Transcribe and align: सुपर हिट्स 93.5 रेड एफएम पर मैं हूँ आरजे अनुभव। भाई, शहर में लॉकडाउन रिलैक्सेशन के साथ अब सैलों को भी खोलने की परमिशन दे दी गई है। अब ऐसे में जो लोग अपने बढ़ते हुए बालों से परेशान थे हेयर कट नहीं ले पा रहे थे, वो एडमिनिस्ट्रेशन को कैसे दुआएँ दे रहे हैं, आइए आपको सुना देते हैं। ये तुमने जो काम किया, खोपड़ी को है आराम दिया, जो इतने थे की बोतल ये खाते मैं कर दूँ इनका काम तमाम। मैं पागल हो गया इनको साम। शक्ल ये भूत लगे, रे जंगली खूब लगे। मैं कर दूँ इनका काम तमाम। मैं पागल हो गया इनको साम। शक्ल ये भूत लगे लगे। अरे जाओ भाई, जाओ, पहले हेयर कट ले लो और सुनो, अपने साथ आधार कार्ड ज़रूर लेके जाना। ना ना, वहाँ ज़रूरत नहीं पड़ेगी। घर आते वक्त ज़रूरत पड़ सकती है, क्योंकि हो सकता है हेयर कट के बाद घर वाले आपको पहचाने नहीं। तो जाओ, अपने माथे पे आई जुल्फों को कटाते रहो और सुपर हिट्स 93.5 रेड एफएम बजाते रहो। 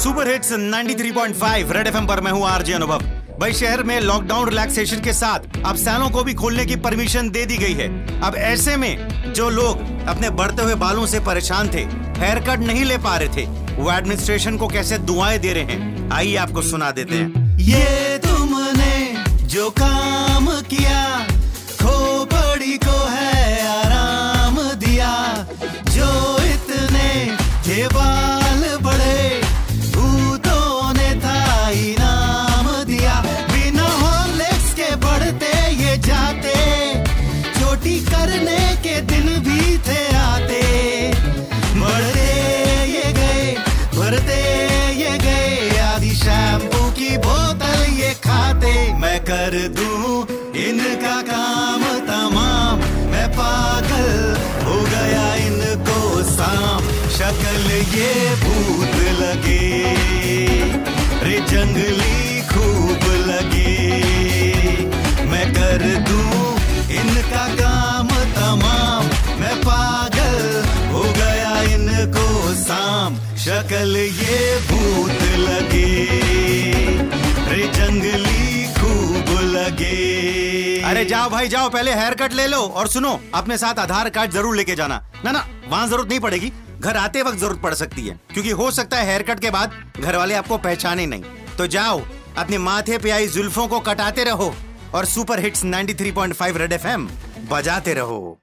सुपर 0.00 0.28
हिट्स 0.28 0.52
93.5 0.52 1.72
रेड 1.72 1.86
एफएम 1.86 2.06
पर 2.06 2.20
मैं 2.20 2.30
हूँ 2.32 2.46
आरजे 2.48 2.72
अनुभव। 2.72 3.02
भाई, 3.40 3.52
शहर 3.52 3.82
में 3.82 4.00
लॉकडाउन 4.00 4.48
रिलैक्सेशन 4.48 5.00
के 5.00 5.12
साथ 5.12 5.58
अब 5.66 5.76
सैलों 5.76 6.08
को 6.10 6.22
भी 6.24 6.34
खोलने 6.34 6.64
की 6.66 6.76
परमिशन 6.76 7.28
दे 7.30 7.44
दी 7.46 7.56
गई 7.56 7.72
है। 7.72 7.88
अब 8.20 8.36
ऐसे 8.36 8.76
में 8.76 9.32
जो 9.34 9.48
लोग 9.50 10.06
अपने 10.08 10.30
बढ़ते 10.30 10.62
हुए 10.62 10.74
बालों 10.76 11.06
से 11.06 11.20
परेशान 11.20 11.68
थे 11.68 11.82
हेयर 12.20 12.40
कट 12.48 12.66
नहीं 12.66 12.84
ले 12.84 12.98
पा 12.98 13.16
रहे 13.16 13.28
थे, 13.28 13.46
वो 13.76 13.92
एडमिनिस्ट्रेशन 13.92 14.56
को 14.56 14.68
कैसे 14.68 14.98
दुआएँ 15.04 15.38
दे 15.38 15.52
रहे 15.52 15.64
हैं, 15.64 16.10
आइए 16.12 16.36
आपको 16.36 16.62
सुना 16.62 16.90
देते 16.90 17.16
हैं। 17.16 17.58
ये 17.58 18.18
तुमने 18.18 18.94
जो 19.46 19.70
काम 19.80 20.48
किया, 20.70 21.04
खोपड़ी 21.82 22.76
को 22.78 22.98
है 23.08 23.68
आराम 23.68 24.62
दिया, 24.78 25.12
जो 25.90 26.10
इतने 26.46 27.36
थे 27.66 27.86
की 47.00 47.16
बोतल 47.16 47.82
ये 47.96 48.08
खाते 48.24 48.72
मैं 49.00 49.18
कर 49.24 49.54
दूँ 49.76 50.08
इनका 50.60 51.14
काम 51.28 51.82
तमाम। 52.08 52.80
मैं 53.12 53.28
पागल 53.32 54.10
हो 54.64 54.76
गया 54.90 55.24
इनको 55.44 56.00
साम। 56.30 56.90
शक्ल 57.16 57.78
ये 57.94 58.12
भूत 58.42 58.94
लगे, 59.20 59.64
रे 61.24 61.38
जंगली 61.50 62.40
खूब 62.50 63.06
लगे। 63.30 63.76
मैं 65.30 65.46
कर 65.54 65.86
दूँ 66.08 66.42
इनका 67.00 67.46
काम 67.62 68.08
तमाम। 68.36 69.08
मैं 69.40 69.56
पागल 69.62 70.36
हो 70.92 71.02
गया 71.20 71.54
इनको 71.76 72.28
साम। 72.62 73.16
शक्ल 73.46 73.96
ये 73.96 74.42
भूत 74.68 75.22
लगे 75.38 75.49
लगे। 79.70 80.82
अरे 80.82 81.04
जाओ 81.04 81.30
भाई, 81.30 81.48
जाओ, 81.48 81.68
पहले 81.70 81.94
हेयर 81.94 82.14
कट 82.14 82.32
ले 82.32 82.46
लो 82.46 82.58
और 82.58 82.88
सुनो, 82.88 83.18
अपने 83.34 83.58
साथ 83.58 83.78
आधार 83.78 84.10
कार्ड 84.10 84.30
ज़रूर 84.30 84.56
लेके 84.56 84.74
जाना। 84.74 85.02
ना 85.24 85.32
ना, 85.32 85.46
वहाँ 85.68 85.86
ज़रूरत 85.88 86.08
नहीं 86.08 86.20
पड़ेगी। 86.20 86.52
घर 86.80 86.96
आते 86.96 87.22
वक्त 87.22 87.38
ज़रूरत 87.38 87.60
पड़ 87.62 87.74
सकती 87.74 88.06
है, 88.06 88.18
क्योंकि 88.32 88.50
हो 88.50 88.70
सकता 88.70 88.96
है 88.96 89.06
हेयर 89.06 89.22
कट 89.22 89.40
के 89.40 89.50
बाद 89.50 89.72
घर 90.00 90.16
वाले 90.16 90.34
आपको 90.34 90.58
पहचाने 90.58 91.06
नहीं। 91.06 91.22
तो 91.58 91.66
जाओ, 91.66 92.00
अपने 92.38 92.58
माथे 92.58 92.98
पे 92.98 93.10
आई 93.10 93.26
जुल्फों 93.28 93.66
को 93.68 93.80
कटाते 93.80 94.24
रहो 94.24 94.54
और 94.94 95.04
सुपर 95.04 95.40
हिट्स 95.40 95.64
93.5 95.64 96.56
रेड 96.56 96.72
एफएम 96.72 97.08
बजाते 97.50 97.94
रहो। 97.94 98.38